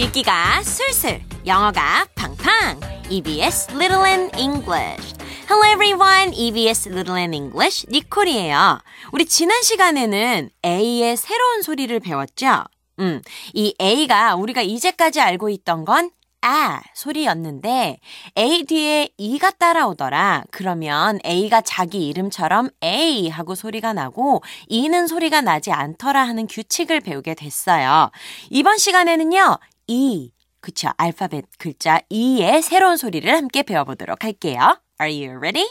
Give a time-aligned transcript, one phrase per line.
[0.00, 2.80] 읽기가 술술, 영어가 팡팡.
[3.10, 5.14] EBS Little and English.
[5.46, 8.80] Hello everyone, EBS Little and English 니콜이에요.
[9.12, 12.64] 우리 지난 시간에는 A의 새로운 소리를 배웠죠?
[13.00, 13.20] 음,
[13.52, 16.10] 이 A가 우리가 이제까지 알고 있던 건
[16.42, 17.98] 아 소리였는데
[18.38, 20.44] A 뒤에 E가 따라오더라.
[20.50, 27.34] 그러면 A가 자기 이름처럼 A 하고 소리가 나고 E는 소리가 나지 않더라 하는 규칙을 배우게
[27.34, 28.10] 됐어요.
[28.48, 29.58] 이번 시간에는요.
[29.90, 30.30] E
[30.60, 34.80] 그쵸 알파벳 글자 E의 새로운 소리를 함께 배워보도록 할게요.
[35.00, 35.66] Are you ready?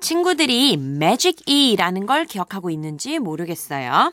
[0.00, 4.12] 친구들이 Magic E라는 걸 기억하고 있는지 모르겠어요.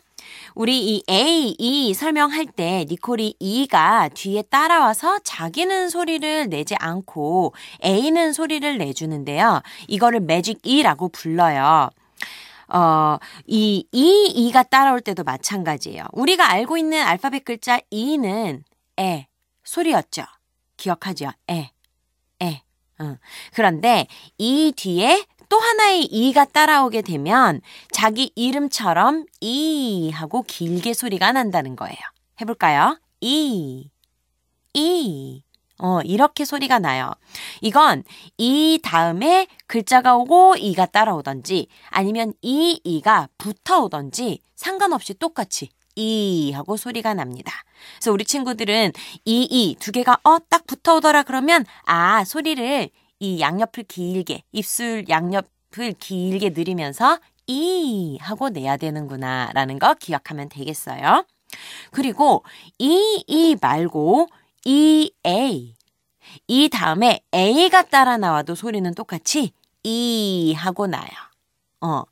[0.56, 7.54] 우리 이 A, E 설명할 때 니콜이 E가 뒤에 따라와서 자기는 소리를 내지 않고
[7.84, 9.62] A는 소리를 내주는데요.
[9.88, 11.90] 이거를 Magic E라고 불러요.
[12.70, 16.04] 어, 이, 이, 이가 따라올 때도 마찬가지예요.
[16.12, 18.64] 우리가 알고 있는 알파벳 글자 이는
[19.00, 19.28] 에,
[19.64, 20.24] 소리였죠.
[20.76, 21.32] 기억하죠?
[21.50, 21.72] 에,
[22.42, 22.62] 에.
[23.00, 23.18] 응.
[23.54, 31.76] 그런데 이 뒤에 또 하나의 이가 따라오게 되면 자기 이름처럼 이 하고 길게 소리가 난다는
[31.76, 31.98] 거예요.
[32.42, 33.00] 해볼까요?
[33.22, 33.90] 이,
[34.74, 35.44] 이.
[35.80, 37.12] 어, 이렇게 소리가 나요.
[37.62, 38.04] 이건
[38.38, 47.14] 이 다음에 글자가 오고 이가 따라오던지 아니면 이, 이가 붙어오던지 상관없이 똑같이 이 하고 소리가
[47.14, 47.52] 납니다.
[47.96, 48.92] 그래서 우리 친구들은
[49.26, 55.94] 이, 이 두 개가 어, 딱 붙어오더라 그러면 아, 소리를 이 양옆을 길게, 입술 양옆을
[56.00, 61.26] 길게 늘리면서 이 하고 내야 되는구나 라는 거 기억하면 되겠어요.
[61.92, 62.44] 그리고
[62.78, 64.28] 이, 이 말고
[64.66, 65.74] 이, A.
[66.48, 69.52] 이 다음에 A가 따라 나와도 소리는 똑같이
[69.84, 71.10] 이 하고 나요.
[71.80, 72.04] 어,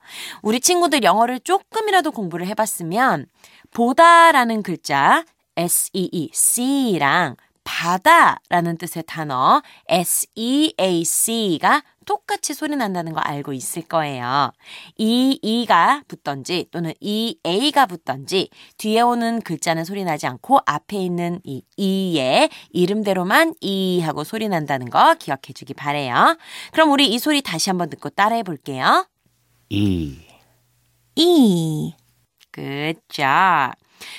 [0.41, 3.25] 우리 친구들 영어를 조금이라도 공부를 해봤으면
[3.72, 5.25] 보다라는 글자
[5.58, 7.35] S-E-E, C랑
[7.66, 14.53] 바다라는 뜻의 단어 S-E-A-C가 똑같이 소리 난다는 거 알고 있을 거예요.
[14.98, 21.42] 이, 이가 붙던지 또는 이, A가 붙던지 뒤에 오는 글자는 소리 나지 않고 앞에 있는
[21.44, 26.38] 이, 이의 이름대로만 이 하고 소리 난다는 거 기억해 주기 바래요.
[26.72, 29.08] 그럼 우리 이 소리 다시 한번 듣고 따라해 볼게요.
[29.70, 30.20] E,
[31.16, 31.94] 이.
[32.53, 33.74] Good job.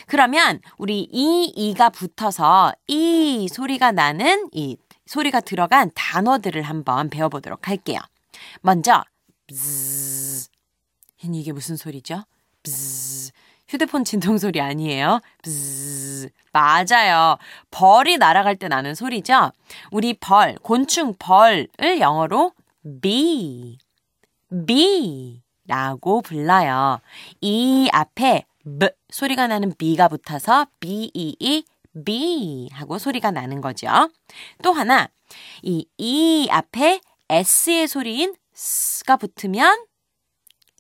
[0.07, 4.77] 그러면 우리 이, 이가 붙어서 이 소리가 나는 이
[5.07, 8.01] 소리가 들어간 단어들을 한번 배워보도록 할게요.
[8.61, 9.05] 먼저,
[9.47, 10.51] bzz.
[11.23, 12.25] 이게 무슨 소리죠?
[12.63, 13.33] bzz.
[13.69, 15.21] 휴대폰 진동 소리 아니에요?
[15.43, 16.31] bzz.
[16.53, 17.37] 맞아요.
[17.71, 19.53] 벌이 날아갈 때 나는 소리죠?
[19.91, 22.53] 우리 벌, 곤충 벌을 영어로
[23.03, 23.79] bee,
[24.67, 27.01] bee 라고 불러요.
[27.41, 31.65] 이 앞에 b 소리가 나는 b가 붙어서 b-e-e
[32.05, 33.89] B 하고 소리가 나는 거죠.
[34.63, 35.09] 또 하나,
[35.63, 39.87] 이 E 앞에 S의 소리인 S가 붙으면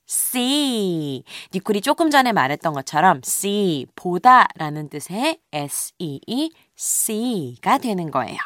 [0.06, 1.24] C.
[1.52, 8.38] 니콜이 조금 전에 말했던 것처럼 C, 보다 라는 뜻의 S-E-E, C가 되는 거예요.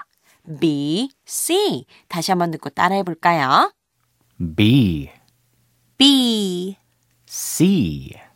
[0.58, 1.84] B, C.
[2.08, 3.72] 다시 한번 듣고 따라해 볼까요?
[4.56, 5.10] B,
[5.98, 6.76] B,
[7.26, 8.29] C.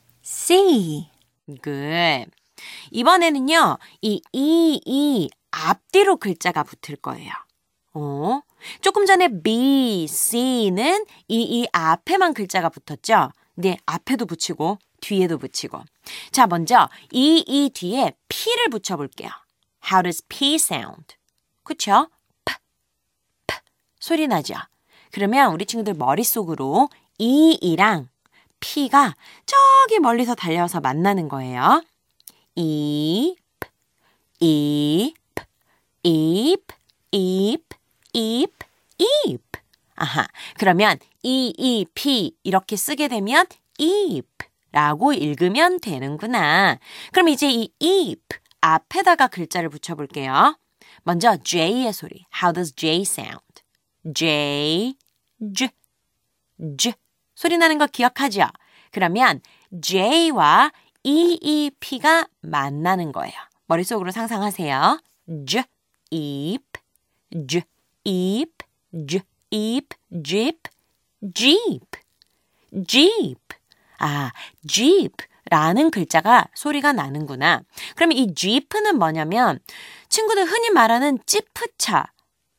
[0.47, 1.09] C.
[1.63, 2.31] Good.
[2.91, 7.33] 이번에는요, 이, 이, 이 앞뒤로 글자가 붙을 거예요.
[7.95, 8.43] 어?
[8.83, 13.31] 조금 전에 B, C는 이, 이 앞에만 글자가 붙었죠?
[13.55, 15.83] 근데 앞에도 붙이고, 뒤에도 붙이고.
[16.31, 19.31] 자, 먼저 이, 이 뒤에 P를 붙여볼게요.
[19.91, 21.17] How does P sound?
[21.63, 22.11] 그쵸?
[22.45, 22.53] P,
[23.47, 23.57] P
[23.99, 24.57] 소리 나죠?
[25.11, 28.11] 그러면 우리 친구들 머릿속으로 이, 이랑
[28.65, 29.15] P가
[29.45, 31.85] 저기 멀리서 달려서 만나는 거예요.
[32.55, 33.37] 잎,
[34.41, 35.15] 잎,
[36.03, 36.63] 잎,
[37.13, 37.63] 잎,
[38.15, 38.51] 잎,
[38.99, 39.41] 잎.
[39.97, 40.27] 아하.
[40.59, 43.45] 그러면 이, 이, 피 이렇게 쓰게 되면
[43.79, 46.79] 잎라고 읽으면 되는구나.
[47.13, 48.23] 그럼 이제 이잎
[48.63, 50.59] 앞에다가 글자를 붙여볼게요.
[51.03, 52.25] 먼저 J의 소리.
[52.43, 53.43] How does J sound?
[54.15, 54.97] J,
[55.53, 55.69] J,
[56.79, 56.95] J.
[57.45, 58.47] 소리 나는 거 기억하죠?
[58.91, 59.43] 그러면
[59.83, 63.35] J와 EEP가 만나는 거예요.
[63.67, 64.99] 머릿속으로 상상하세요.
[65.47, 65.63] j,
[66.11, 66.63] 잎,
[67.47, 67.63] j,
[68.05, 68.51] 잎,
[69.07, 69.21] j,
[69.51, 69.89] 잎,
[70.25, 70.71] jeep,
[71.35, 71.87] jeep,
[72.89, 73.41] jeep.
[73.99, 74.33] 아,
[74.67, 75.13] jeep.
[75.51, 77.61] 라는 글자가 소리가 나는구나.
[77.95, 79.59] 그럼 이 jeep는 뭐냐면
[80.09, 82.07] 친구들 흔히 말하는 찌프차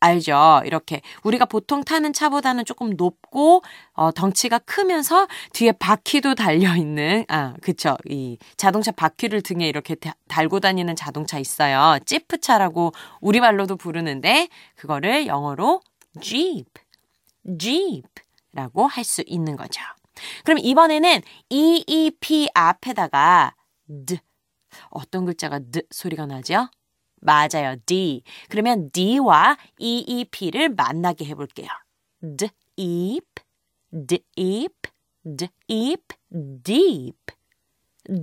[0.06, 0.62] 알죠?
[0.66, 3.64] 이렇게 우리가 보통 타는 차보다는 조금 높고
[3.94, 10.14] 어, 덩치가 크면서 뒤에 바퀴도 달려 있는 아 그쵸 이 자동차 바퀴를 등에 이렇게 다,
[10.28, 11.98] 달고 다니는 자동차 있어요.
[12.06, 15.82] 지프차라고 우리말로도 부르는데 그거를 영어로
[16.22, 16.66] Jeep,
[17.60, 19.82] Jeep라고 할 수 있는 거죠.
[20.44, 23.54] 그럼 이번에는 EEP 앞에다가
[24.06, 24.18] D
[24.90, 26.70] 어떤 글자가 D 소리가 나죠?
[27.26, 27.76] 맞아요.
[27.88, 28.22] D.
[28.50, 31.68] 그러면 D와 EEP를 만나게 해볼게요.
[32.22, 33.26] D, eep,
[33.92, 34.92] deep,
[35.68, 36.16] deep,
[36.64, 37.18] deep,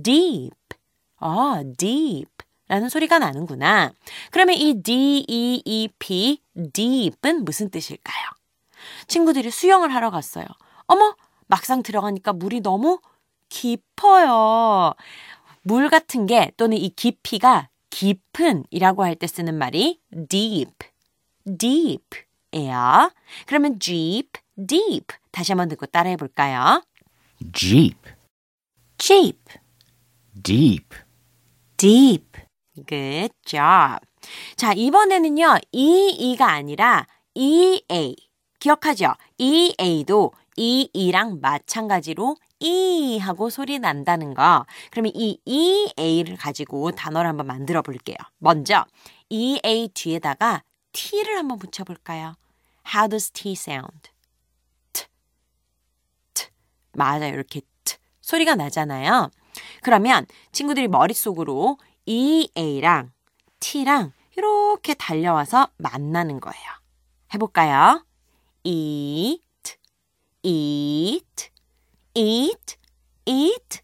[0.01, 0.55] deep.
[1.17, 2.31] 아, deep.
[2.69, 3.91] 라는 소리가 나는구나.
[4.31, 6.41] 그러면 이 D, E, E, P,
[6.73, 8.25] deep은 무슨 뜻일까요?
[9.07, 10.45] 친구들이 수영을 하러 갔어요.
[10.87, 11.15] 어머,
[11.47, 12.99] 막상 들어가니까 물이 너무
[13.49, 14.93] 깊어요.
[15.61, 20.73] 물 같은 게 또는 이 깊이가 깊은 이라고 할 때 쓰는 말이 deep,
[21.45, 23.11] deep예요.
[23.45, 24.31] 그러면 jeep,
[24.67, 26.83] deep 다시 한번 듣고 따라해 볼까요?
[27.53, 27.95] Jeep.
[28.97, 29.37] jeep,
[30.41, 30.87] Deep.
[31.77, 32.25] deep.
[32.87, 33.99] Good job.
[34.55, 37.05] 자, 이번에는요, EE가 아니라
[37.35, 38.15] EA.
[38.59, 39.13] 기억하죠?
[39.37, 44.65] EA도 EE랑 마찬가지로 E 하고 소리 난다는 거.
[44.89, 48.15] 그러면 이 EA를 가지고 단어를 한번 만들어 볼게요.
[48.37, 48.85] 먼저
[49.29, 50.63] EA 뒤에다가
[50.93, 52.35] T를 한번 붙여 볼까요?
[52.87, 54.09] How does T sound?
[54.93, 55.05] T,
[56.33, 56.47] T.
[56.93, 57.33] 맞아요.
[57.33, 59.29] 이렇게 T 소리가 나잖아요.
[59.81, 63.11] 그러면 친구들이 머릿속으로 EA랑
[63.59, 66.65] T랑 이렇게 달려와서 만나는 거예요.
[67.33, 68.05] 해볼까요?
[68.63, 69.41] eat,
[70.43, 71.49] eat,
[72.15, 72.77] eat,
[73.25, 73.79] eat,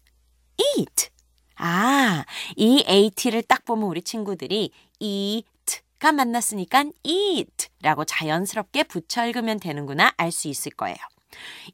[0.58, 1.08] eat.
[1.56, 2.24] 아,
[2.56, 10.48] 이 AT를 딱 보면 우리 친구들이 eat가 만났으니까 eat라고 자연스럽게 붙여 읽으면 되는구나 알 수
[10.48, 10.96] 있을 거예요.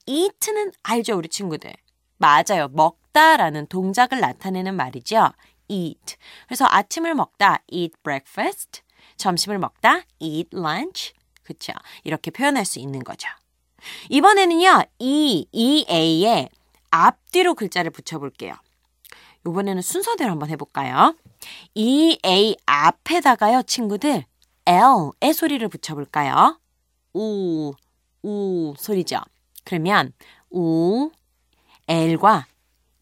[0.06, 1.72] eat는 알죠, 우리 친구들?
[2.18, 2.68] 맞아요.
[2.72, 5.32] 먹다라는 동작을 나타내는 말이죠.
[5.68, 6.16] eat.
[6.46, 8.82] 그래서 아침을 먹다 eat breakfast,
[9.16, 11.12] 점심을 먹다 eat lunch.
[11.42, 11.72] 그쵸?
[12.02, 13.28] 이렇게 표현할 수 있는 거죠.
[14.10, 16.48] 이번에는요, 이, EA에
[16.90, 18.54] 앞뒤로 글자를 붙여볼게요.
[19.46, 21.14] 이번에는 순서대로 한번 해볼까요?
[21.74, 24.24] EA 앞에다가요, 친구들,
[24.64, 26.58] L의 소리를 붙여볼까요?
[27.14, 27.72] 우,
[28.22, 29.20] 우 소리죠.
[29.64, 30.12] 그러면,
[30.50, 31.10] 우,
[31.86, 32.46] L과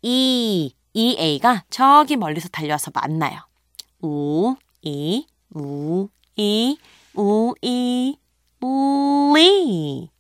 [0.03, 3.41] E, EA가 저기 멀리서 달려와서 만나요.
[4.03, 6.79] 우, 이, 우, 이,
[7.15, 8.19] 우, 이,
[9.35, 10.11] 리,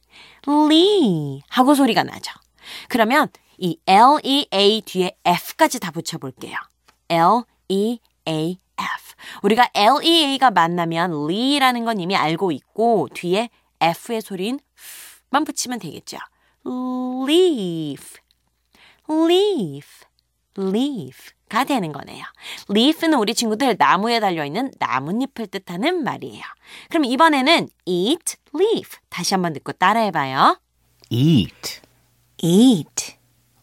[0.68, 2.32] 리 하고 소리가 나죠.
[2.88, 3.28] 그러면
[3.58, 6.56] 이 L, E, A 뒤에 F까지 다 붙여볼게요.
[7.08, 9.14] L, E, A, F.
[9.42, 13.48] 우리가 L, E, A가 만나면 리라는 건 이미 알고 있고 뒤에
[13.80, 14.60] F의 소리인
[15.30, 16.18] 만 붙이면 되겠죠.
[16.66, 18.18] leaf,
[19.08, 20.04] leaf,
[20.58, 22.24] leaf 가 되는 거네요.
[22.70, 26.42] leaf는 우리 친구들 나무에 달려있는 나뭇잎을 뜻하는 말이에요.
[26.88, 30.58] 그럼 이번에는 eat, leaf 다시 한번 듣고 따라해봐요.
[31.10, 31.80] Eat.
[32.42, 33.16] eat,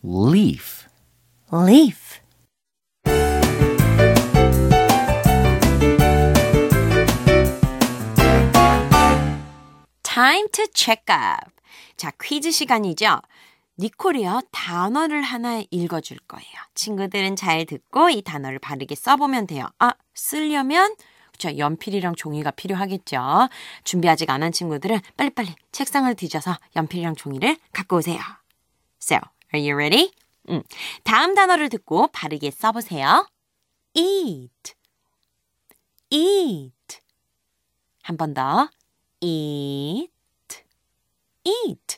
[0.03, 0.87] Leaf.
[1.53, 2.21] leaf.
[10.03, 11.51] Time to check up.
[11.97, 13.21] 자, 퀴즈 시간이죠.
[13.81, 16.45] 니콜이요, 단어를 하나 읽어줄 거예요.
[16.75, 19.65] 친구들은 잘 듣고 이 단어를 바르게 써보면 돼요.
[19.79, 20.95] 아, 쓰려면,
[21.31, 23.49] 그쵸, 연필이랑 종이가 필요하겠죠.
[23.83, 28.19] 준비 아직 안 한 친구들은 빨리빨리 책상을 뒤져서 연필이랑 종이를 갖고 오세요.
[29.01, 29.17] So,
[29.53, 30.11] are you ready?
[30.49, 30.61] 음,
[31.03, 33.27] 다음 단어를 듣고 바르게 써보세요.
[33.95, 34.73] eat,
[36.11, 36.71] eat.
[38.03, 38.69] 한 번 더.
[39.21, 40.11] eat,
[41.45, 41.97] eat.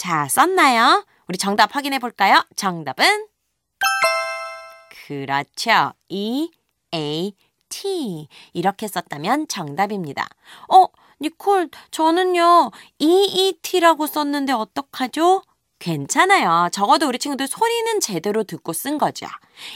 [0.00, 1.04] 자, 썼나요?
[1.28, 2.42] 우리 정답 확인해 볼까요?
[2.56, 3.26] 정답은
[5.06, 5.92] 그렇죠.
[6.08, 6.50] E
[6.94, 7.34] A
[7.68, 10.26] T 이렇게 썼다면 정답입니다.
[10.72, 10.86] 어,
[11.20, 15.42] 니콜, 저는요 E E T라고 썼는데 어떡하죠?
[15.78, 16.70] 괜찮아요.
[16.72, 19.26] 적어도 우리 친구들 소리는 제대로 듣고 쓴 거죠.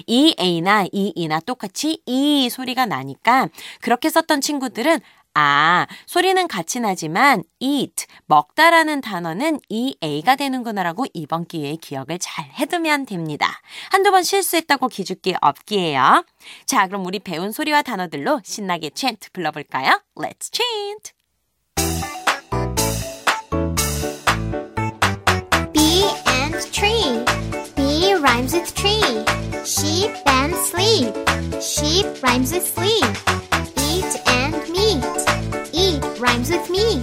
[0.07, 3.51] EA나 EE나 똑같이 E 소리가 나니까
[3.83, 5.01] 그렇게 썼던 친구들은
[5.35, 13.61] 아, 소리는 같이 나지만 eat, 먹다라는 단어는 EA가 되는구나라고 이번 기회에 기억을 잘 해두면 됩니다.
[13.91, 16.25] 한두 번 실수했다고 기죽기 없기에요.
[16.67, 20.01] 자, 그럼 우리 배운 소리와 단어들로 신나게 chant 불러볼까요?
[20.17, 21.13] Let's chant!
[25.73, 27.25] Bee and tree.
[27.75, 29.25] Bee rhymes with tree.
[29.65, 31.13] Sheep and sleep.
[31.61, 33.05] Sheep rhymes with sleep.
[33.79, 35.14] Eat and meat.
[35.77, 37.03] Eat rhymes with meat.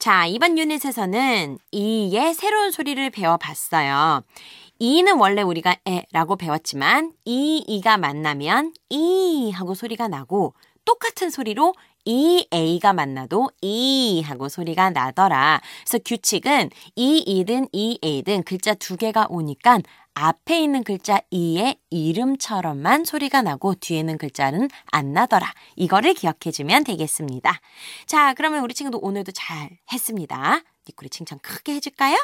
[0.00, 4.22] 자, 이번 유닛에서는 이의 새로운 소리를 배워봤어요.
[4.80, 11.74] 이는 원래 우리가 에라고 배웠지만 이, 이가 만나면 이 하고 소리가 나고 똑같은 소리로
[12.06, 15.60] 이, 에이가 만나도 이 하고 소리가 나더라.
[15.84, 19.78] 그래서 규칙은 이, 이든 이, 에이든 글자 두 개가 오니까
[20.20, 25.52] 앞에 있는 글자 이의 이름처럼만 소리가 나고 뒤에는 글자는 안 나더라.
[25.76, 27.60] 이거를 기억해 주면 되겠습니다.
[28.06, 30.60] 자, 그러면 우리 친구도 오늘도 잘 했습니다.
[30.88, 32.16] 니꾸리 칭찬 크게 해줄까요?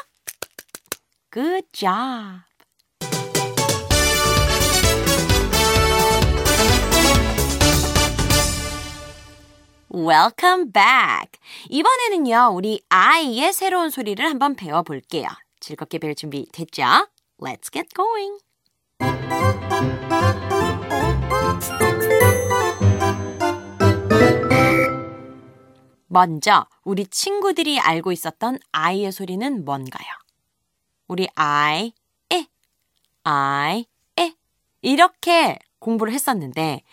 [1.31, 2.43] Good job.
[9.93, 11.39] Welcome back.
[11.69, 15.29] 이번에는요, 우리 I의 새로운 소리를 한번 배워볼게요.
[15.61, 16.83] 즐겁게 배울 준비 됐죠?
[17.41, 18.39] Let's get going.
[26.07, 30.07] 먼저 우리 친구들이 알고 있었던 I의 소리는 뭔가요?
[31.07, 31.91] 우리 I,
[32.31, 32.47] 에,
[33.23, 33.85] I,
[34.17, 34.33] 에
[34.81, 36.83] 이렇게 공부를 했었는데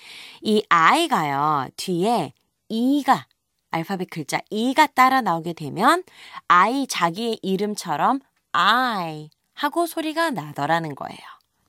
[0.41, 2.33] 이 I가요 뒤에
[2.69, 3.29] E가
[3.71, 6.03] 알파벳 글자 E가 따라 나오게 되면
[6.49, 8.19] I 자기의 이름처럼
[8.51, 11.19] I 하고 소리가 나더라는 거예요.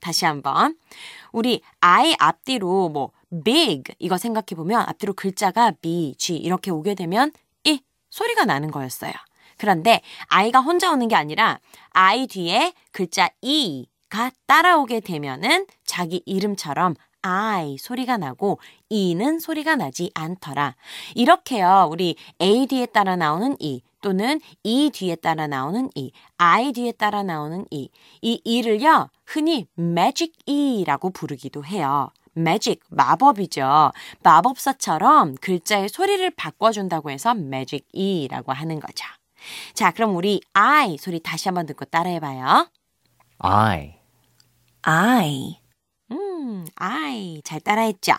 [0.00, 0.76] 다시 한번
[1.32, 3.10] 우리 I 앞뒤로 뭐
[3.44, 7.32] big 이거 생각해 보면 앞뒤로 글자가 b, g 이렇게 오게 되면
[7.64, 9.12] 이 소리가 나는 거였어요.
[9.56, 11.58] 그런데 I가 혼자 오는 게 아니라
[11.90, 16.94] I 뒤에 글자 E가 따라오게 되면은 자기 이름처럼
[17.26, 20.76] I 소리가 나고 E는 소리가 나지 않더라.
[21.14, 21.88] 이렇게요.
[21.90, 27.22] 우리 A 뒤에 따라 나오는 E 또는 E 뒤에 따라 나오는 E, I 뒤에 따라
[27.22, 27.88] 나오는 E.
[28.20, 29.08] 이 E를요.
[29.24, 32.10] 흔히 Magic E라고 부르기도 해요.
[32.36, 33.92] magic, 마법이죠.
[34.22, 39.06] 마법사처럼 글자의 소리를 바꿔준다고 해서 magic E라고 하는 거죠.
[39.72, 42.68] 자, 그럼 우리 I 소리 다시 한번 듣고 따라해봐요.
[43.38, 43.94] I,
[44.82, 45.63] I.
[46.12, 47.40] 음, I.
[47.44, 48.12] 잘 따라했죠?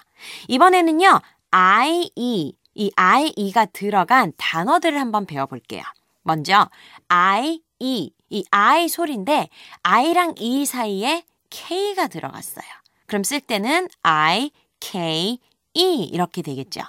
[0.47, 1.19] 이번에는요,
[1.51, 2.53] I, E.
[2.77, 5.83] 이 I, E가 들어간 단어들을 한번 배워볼게요.
[6.23, 6.69] 먼저,
[7.07, 8.11] I, E.
[8.29, 9.49] 이 I 소리인데,
[9.83, 12.65] I랑 E 사이에 K가 들어갔어요.
[13.05, 15.39] 그럼 쓸 때는 I, K,
[15.73, 16.81] E 이렇게 되겠죠.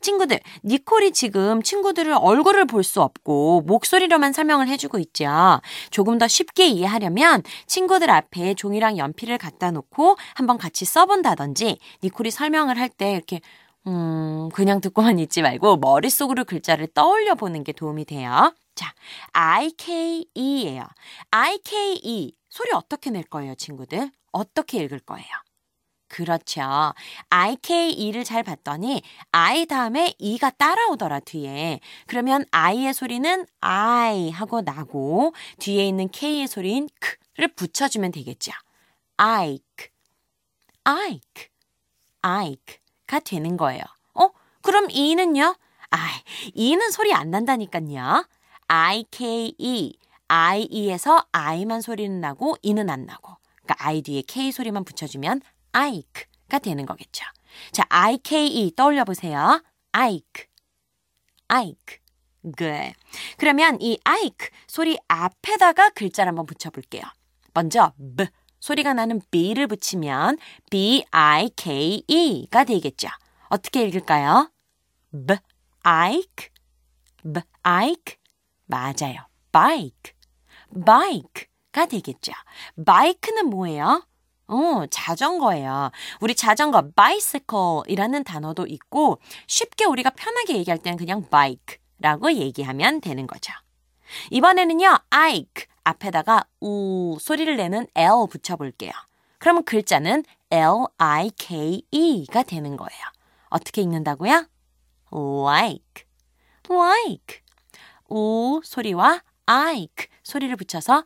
[0.00, 5.60] 친구들, 니콜이 지금 친구들을 얼굴을 볼 수 없고 목소리로만 설명을 해주고 있죠.
[5.90, 12.78] 조금 더 쉽게 이해하려면 친구들 앞에 종이랑 연필을 갖다 놓고 한번 같이 써본다든지 니콜이 설명을
[12.78, 13.40] 할 때 이렇게
[13.86, 18.54] 음, 그냥 듣고만 있지 말고 머릿속으로 글자를 떠올려 보는 게 도움이 돼요.
[18.74, 18.92] 자,
[19.32, 20.84] IKE예요.
[21.30, 22.32] IKE.
[22.48, 24.10] 소리 어떻게 낼 거예요, 친구들?
[24.32, 25.26] 어떻게 읽을 거예요?
[26.08, 26.92] 그렇죠.
[27.30, 31.80] IKE를 잘 봤더니 I 다음에 E가 따라오더라 뒤에.
[32.06, 36.88] 그러면 I의 소리는 I 하고 나고 뒤에 있는 K의 소리인
[37.34, 38.52] K를 붙여주면 되겠죠.
[39.16, 39.88] Ike,
[40.84, 41.48] Ike,
[42.22, 43.82] Ike가 되는 거예요.
[44.14, 44.28] 어?
[44.62, 45.56] 그럼 E는요?
[45.90, 46.08] 아,
[46.54, 48.26] E는 소리 안 난다니까요.
[48.66, 49.94] IKE,
[50.28, 53.36] IE에서 I만 소리는 나고 E는 안 나고.
[53.62, 55.40] 그러니까 I 뒤에 K 소리만 붙여주면
[55.74, 57.24] Ike가 되는 거겠죠.
[57.72, 59.62] 자, IKE 떠올려 보세요.
[59.92, 60.46] Ike,
[61.48, 61.98] Ike.
[62.56, 62.94] Good.
[63.38, 67.02] 그러면 이 Ike 소리 앞에다가 글자를 한번 붙여볼게요.
[67.54, 68.26] 먼저 B
[68.60, 70.38] 소리가 나는 B를 붙이면
[70.70, 73.08] B-I-K-E가 되겠죠.
[73.48, 74.50] 어떻게 읽을까요?
[75.10, 75.34] B,
[75.82, 76.48] Ike,
[77.22, 78.16] B, Ike.
[78.66, 79.26] 맞아요.
[79.52, 80.14] Bike,
[80.72, 82.32] Bike가 되겠죠.
[82.84, 84.06] Bike는 뭐예요?
[84.46, 85.90] 어, 자전거예요.
[86.20, 93.52] 우리 자전거 bicycle이라는 단어도 있고 쉽게 우리가 편하게 얘기할 때는 그냥 bike라고 얘기하면 되는 거죠.
[94.30, 98.92] 이번에는요, ike 앞에다가 우 소리를 내는 l 붙여볼게요.
[99.38, 103.00] 그러면 글자는 l-i-k-e가 되는 거예요.
[103.50, 104.46] 어떻게 읽는다고요?
[105.12, 106.06] like,
[106.70, 107.40] like.
[108.08, 111.04] 우 소리와 ike 소리를 붙여서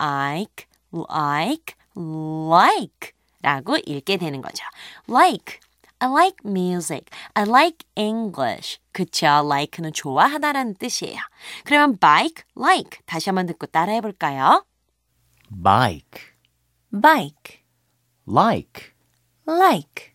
[0.00, 0.66] like,
[1.10, 1.74] like.
[1.96, 4.64] Like 라고 읽게 되는 거죠.
[5.08, 5.60] like.
[6.00, 7.06] I like music.
[7.34, 8.78] I like English.
[8.92, 9.26] 그쵸?
[9.44, 11.18] like는 좋아하다라는 뜻이에요.
[11.64, 12.98] 그러면 bike, like.
[13.06, 14.66] 다시 한번 듣고 따라해 볼까요?
[15.62, 16.20] bike,
[16.90, 17.62] bike,
[18.28, 18.92] like,
[19.48, 20.14] like.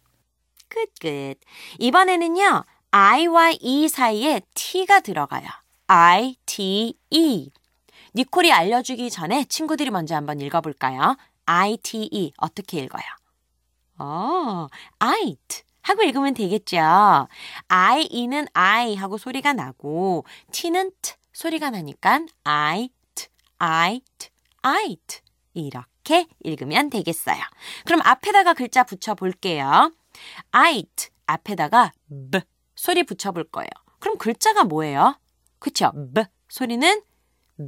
[0.69, 1.39] good, good.
[1.79, 5.47] 이번에는요, I와 E 사이에 T가 들어가요.
[5.87, 7.51] I, T, E.
[8.15, 11.15] 니콜이 알려주기 전에 친구들이 먼저 한번 읽어볼까요?
[11.49, 13.03] I-T-E 어떻게 읽어요?
[13.97, 14.67] 어,
[14.99, 17.27] I't 하고 읽으면 되겠죠.
[17.67, 24.29] I는 I 하고 소리가 나고 T는 T 소리가 나니까 I't, I't,
[24.61, 25.21] I't
[25.55, 27.41] 이렇게 읽으면 되겠어요.
[27.85, 29.91] 그럼 앞에다가 글자 붙여 볼게요.
[30.51, 31.91] I't 앞에다가
[32.31, 32.41] B
[32.75, 33.69] 소리 붙여 볼 거예요.
[33.97, 35.19] 그럼 글자가 뭐예요?
[35.57, 35.91] 그쵸?
[36.13, 37.01] B 소리는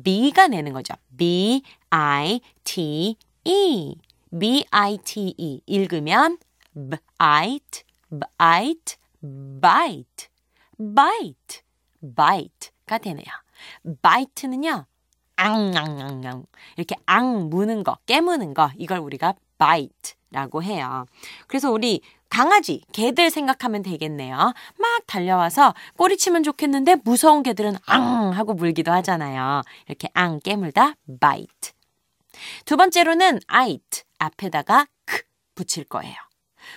[0.03, 0.93] B가 내는 거죠.
[1.17, 3.95] B, I, T, E.
[4.37, 5.61] B, I, T, E.
[5.65, 6.37] 읽으면
[6.73, 8.97] bite, bite,
[9.61, 10.29] bite,
[10.77, 11.61] bite,
[12.01, 13.25] bite가 되네요.
[14.01, 14.85] bite는요,
[15.35, 16.45] 앙앙앙앙
[16.77, 21.05] 이렇게 앙 무는 거, 깨무는 거 이걸 우리가 bite라고 해요.
[21.47, 24.37] 그래서 우리 강아지, 개들 생각하면 되겠네요.
[24.37, 24.53] 막
[25.05, 29.63] 달려와서 꼬리치면 좋겠는데 무서운 개들은 앙 하고 물기도 하잖아요.
[29.87, 31.73] 이렇게 앙 깨물다 bite.
[32.65, 35.21] 두 번째로는 it 앞에다가 크
[35.55, 36.15] 붙일 거예요.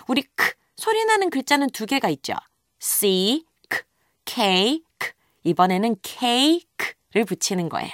[0.08, 2.34] 우리 크 소리 나는 글자는 두 개가 있죠.
[2.78, 3.82] C, 크,
[4.24, 5.12] K, 크.
[5.44, 6.64] 이번에는 K,
[7.22, 7.90] 붙이는 거예요.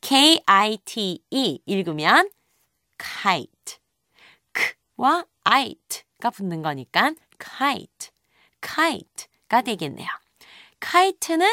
[0.00, 2.30] K-I-T-E 읽으면
[2.98, 3.78] kite.
[4.52, 8.10] 크와 it가 붙는 거니까 kite,
[8.60, 10.08] kite가 되겠네요.
[10.80, 11.46] kite는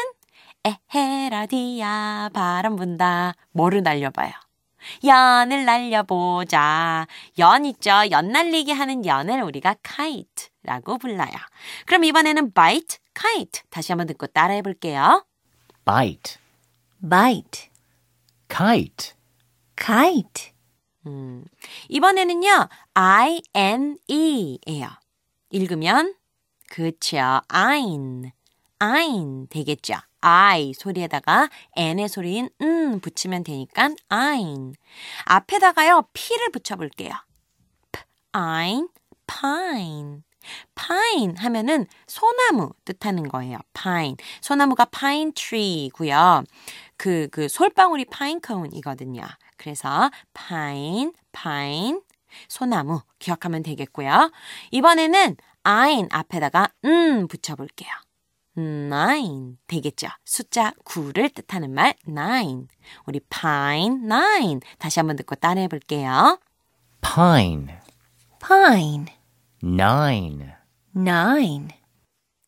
[0.64, 3.34] 에헤라디야 바람 분다.
[3.52, 4.32] 뭐를 날려봐요?
[5.04, 7.06] 연을 날려보자.
[7.38, 7.90] 연 있죠?
[8.10, 11.30] 연 날리게 하는 연을 우리가 kite라고 불러요.
[11.86, 13.62] 그럼 이번에는 bite, kite.
[13.70, 15.24] 다시 한번 듣고 따라해 볼게요.
[15.84, 16.36] bite,
[17.00, 17.70] bite,
[18.48, 19.14] kite,
[19.76, 20.52] kite.
[21.06, 21.44] 음,
[21.88, 24.88] 이번에는요, I-N-E예요.
[25.50, 26.14] 읽으면,
[26.68, 28.32] 그쵸, ein,
[28.78, 29.94] ein 되겠죠.
[30.20, 34.74] I 소리에다가 N의 소리인 음 붙이면 되니까 ein.
[35.24, 37.12] 앞에다가요, P를 붙여볼게요.
[37.92, 38.00] P,
[38.32, 38.88] ein,
[39.26, 40.22] pine.
[40.74, 43.58] pine 하면은 소나무 뜻하는 거예요.
[43.74, 44.16] pine.
[44.40, 46.44] 소나무가 pine tree고요.
[46.96, 49.22] 그, 그 솔방울이 pine cone이거든요.
[49.56, 52.00] 그래서 pine, pine,
[52.48, 54.30] 소나무 기억하면 되겠고요.
[54.70, 57.90] 이번에는 ein 앞에다가 음 붙여볼게요.
[58.60, 60.08] Nine 되겠죠.
[60.24, 62.66] 숫자 9를 뜻하는 말 nine.
[63.06, 64.60] 우리 pine, nine.
[64.78, 66.38] 다시 한번 듣고 따라해 볼게요.
[67.00, 67.78] pine,
[68.40, 69.06] pine,
[69.62, 70.52] nine,
[70.96, 71.68] nine.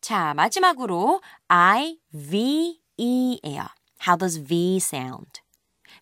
[0.01, 3.65] 자, 마지막으로 I, V, E예요.
[4.05, 5.41] How does V sound?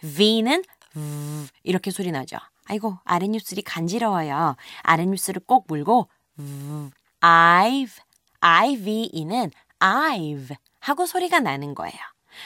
[0.01, 2.37] V는 V 이렇게 소리 나죠.
[2.65, 4.55] 아이고, 아랫입술이 간지러워요.
[4.83, 6.89] 아랫입술을 꼭 물고 V,
[7.21, 8.01] I've,
[8.39, 11.99] IVE는 I've 하고 소리가 나는 거예요.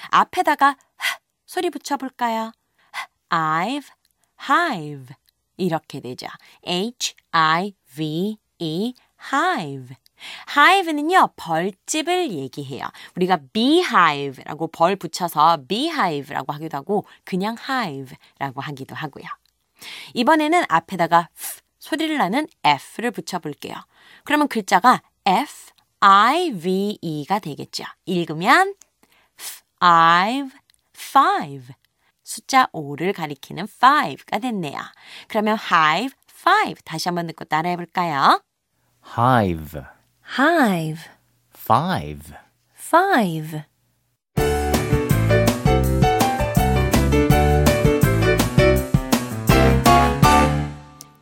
[0.09, 2.51] 앞에다가 하, 소리 붙여볼까요?
[3.29, 3.85] I've,
[4.49, 5.15] hive
[5.57, 6.27] 이렇게 되죠.
[6.65, 7.73] H-I-V-E,
[9.33, 9.95] hive.
[10.57, 12.87] hive는요, 벌집을 얘기해요.
[13.15, 19.25] 우리가 beehive라고 벌 붙여서 beehive라고 하기도 하고, 그냥 hive라고 하기도 하고요.
[20.13, 23.75] 이번에는 앞에다가 F, 소리를 나는 F를 붙여볼게요.
[24.23, 25.64] 그러면 글자가 F,
[26.07, 27.83] I, V, E가 되겠죠.
[28.05, 28.75] 읽으면
[29.81, 30.55] five,
[30.95, 31.73] five.
[32.23, 34.77] 숫자 5를 가리키는 five가 됐네요.
[35.27, 36.79] 그러면 hive, five.
[36.85, 38.39] 다시 한번 듣고 따라해 볼까요?
[39.17, 39.81] hive,
[40.37, 41.01] hive,
[41.57, 42.35] five,
[42.77, 43.63] five.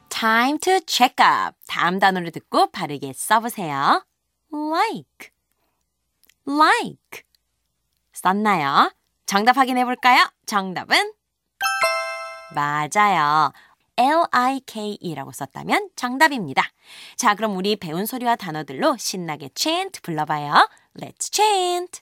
[0.10, 1.56] Time to check up.
[1.70, 4.04] 다음 단어를 듣고 바르게 써보세요.
[4.54, 5.32] Like,
[6.48, 7.24] like.
[8.14, 8.94] 썼나요?
[9.26, 10.30] 정답 확인해 볼까요?
[10.46, 11.14] 정답은
[12.54, 13.52] 맞아요.
[13.98, 16.64] L-I-K-E라고 썼다면 정답입니다.
[17.16, 20.70] 자, 그럼 우리 배운 소리와 단어들로 신나게 chant 불러봐요.
[21.00, 22.02] Let's chant.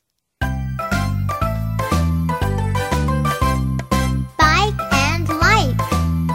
[4.37, 5.77] Bike and like.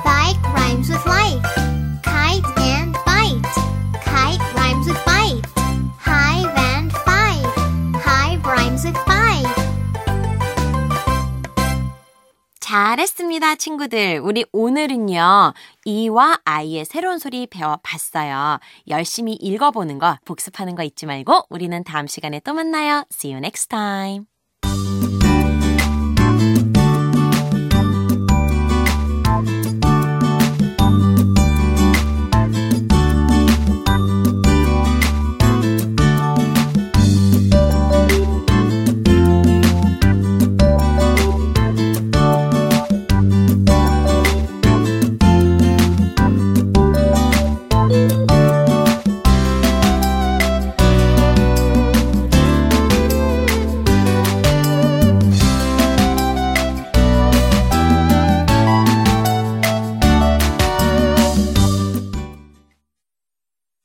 [0.05, 1.56] Bike rhymes with like.
[12.77, 14.21] 잘했습니다, 친구들.
[14.23, 15.55] 우리 오늘은요,
[15.87, 18.59] 이와 아이의 새로운 소리 배워봤어요.
[18.89, 23.05] 열심히 읽어보는 거, 복습하는 거 잊지 말고, 우리는 다음 시간에 또 만나요.
[23.11, 24.36] See you next time.